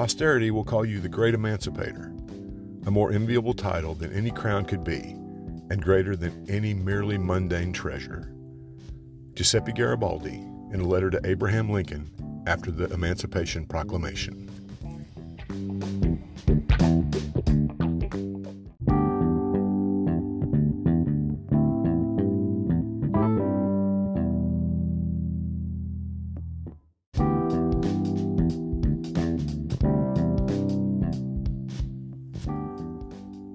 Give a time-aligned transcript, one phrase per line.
[0.00, 2.10] Posterity will call you the Great Emancipator,
[2.86, 5.14] a more enviable title than any crown could be,
[5.68, 8.32] and greater than any merely mundane treasure.
[9.34, 10.36] Giuseppe Garibaldi,
[10.72, 12.10] in a letter to Abraham Lincoln
[12.46, 14.48] after the Emancipation Proclamation.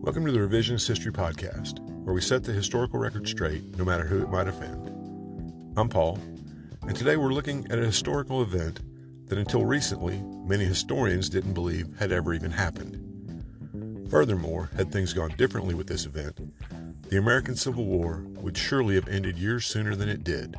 [0.06, 4.06] Welcome to the Revisionist History Podcast, where we set the historical record straight, no matter
[4.06, 4.88] who it might offend.
[5.76, 6.20] I'm Paul,
[6.84, 8.82] and today we're looking at a historical event
[9.30, 13.02] that until recently many historians didn't believe had ever even happened.
[14.12, 16.40] Furthermore, had things gone differently with this event,
[17.10, 20.56] the American Civil War would surely have ended years sooner than it did,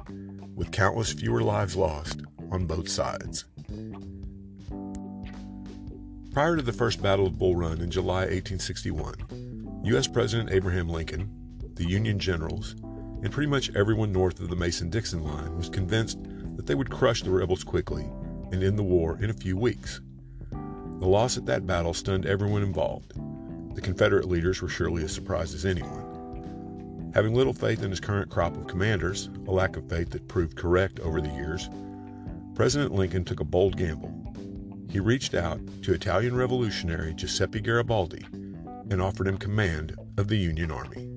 [0.57, 3.45] with countless fewer lives lost on both sides.
[6.37, 10.07] Prior to the First Battle of Bull Run in July 1861, U.S.
[10.07, 11.31] President Abraham Lincoln,
[11.77, 12.77] the Union generals,
[13.23, 16.19] and pretty much everyone north of the Mason Dixon line was convinced
[16.57, 18.03] that they would crush the rebels quickly
[18.53, 20.03] and end the war in a few weeks.
[20.51, 23.15] The loss at that battle stunned everyone involved.
[23.75, 27.13] The Confederate leaders were surely as surprised as anyone.
[27.15, 30.55] Having little faith in his current crop of commanders, a lack of faith that proved
[30.55, 31.71] correct over the years,
[32.55, 34.16] President Lincoln took a bold gamble.
[34.89, 38.25] He reached out to Italian revolutionary Giuseppe Garibaldi
[38.91, 41.09] and offered him command of the Union Army.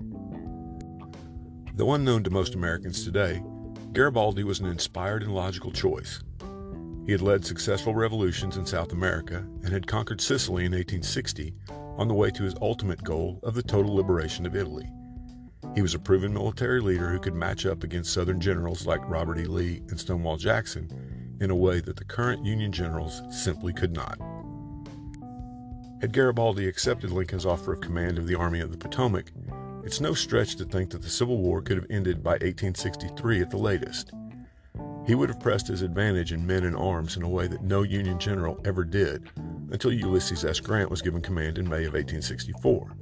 [1.76, 3.42] Though unknown to most Americans today,
[3.94, 6.22] Garibaldi was an inspired and logical choice.
[7.06, 11.54] He had led successful revolutions in South America and had conquered Sicily in 1860
[11.98, 14.92] on the way to his ultimate goal of the total liberation of Italy.
[15.76, 19.40] He was a proven military leader who could match up against Southern generals like Robert
[19.40, 19.46] E.
[19.46, 20.90] Lee and Stonewall Jackson
[21.42, 24.20] in a way that the current Union generals simply could not.
[26.02, 29.32] Had Garibaldi accepted Lincoln's offer of command of the Army of the Potomac,
[29.84, 33.50] it's no stretch to think that the Civil War could have ended by 1863 at
[33.50, 34.12] the latest.
[35.08, 37.82] He would have pressed his advantage in men and arms in a way that no
[37.82, 39.30] Union general ever did
[39.72, 40.60] until Ulysses S.
[40.60, 42.96] Grant was given command in May of 1864.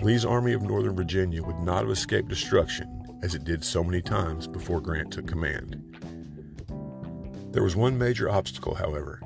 [0.00, 4.02] Lee's Army of Northern Virginia would not have escaped destruction as it did so many
[4.02, 5.91] times before Grant took command.
[7.52, 9.20] There was one major obstacle, however.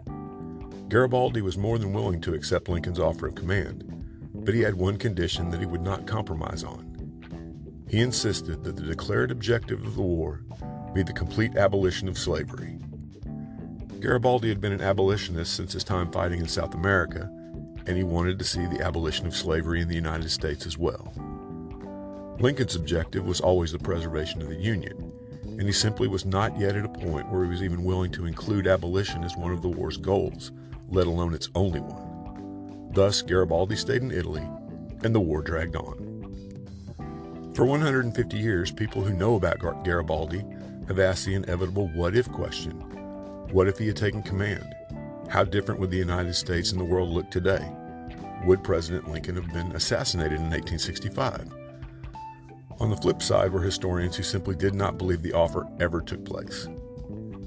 [0.88, 3.84] Garibaldi was more than willing to accept Lincoln's offer of command,
[4.34, 7.84] but he had one condition that he would not compromise on.
[7.88, 10.42] He insisted that the declared objective of the war
[10.92, 12.78] be the complete abolition of slavery.
[14.00, 17.30] Garibaldi had been an abolitionist since his time fighting in South America,
[17.86, 21.12] and he wanted to see the abolition of slavery in the United States as well.
[22.40, 25.12] Lincoln's objective was always the preservation of the Union,
[25.58, 28.26] and he simply was not yet at a point where he was even willing to
[28.26, 30.52] include abolition as one of the war's goals,
[30.88, 32.90] let alone its only one.
[32.92, 34.46] Thus, Garibaldi stayed in Italy,
[35.02, 36.06] and the war dragged on.
[37.54, 40.44] For 150 years, people who know about Garibaldi
[40.88, 42.72] have asked the inevitable what if question
[43.50, 44.74] What if he had taken command?
[45.28, 47.66] How different would the United States and the world look today?
[48.44, 51.65] Would President Lincoln have been assassinated in 1865?
[52.78, 56.24] On the flip side were historians who simply did not believe the offer ever took
[56.24, 56.68] place.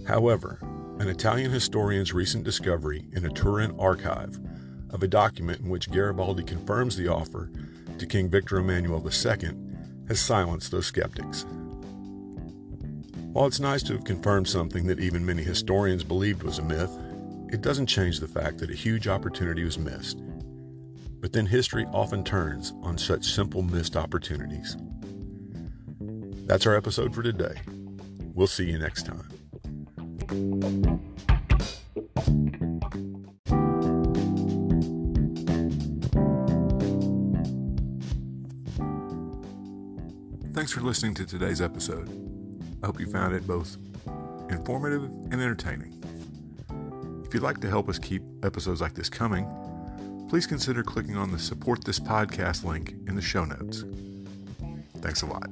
[0.08, 0.60] However,
[1.00, 4.40] an Italian historian's recent discovery in a Turin archive
[4.90, 7.52] of a document in which Garibaldi confirms the offer
[8.00, 9.52] to King Victor Emmanuel II
[10.08, 11.46] has silenced those skeptics.
[13.32, 16.92] While it's nice to have confirmed something that even many historians believed was a myth,
[17.50, 20.20] it doesn't change the fact that a huge opportunity was missed.
[21.22, 24.76] But then history often turns on such simple missed opportunities.
[26.50, 27.62] That's our episode for today.
[28.34, 29.30] We'll see you next time.
[40.56, 42.10] Thanks for listening to today's episode.
[42.82, 43.78] I hope you found it both
[44.50, 46.04] informative and entertaining.
[47.28, 49.46] If you'd like to help us keep episodes like this coming,
[50.28, 53.86] please consider clicking on the Support This Podcast link in the show notes.
[54.98, 55.48] Thanks a lot.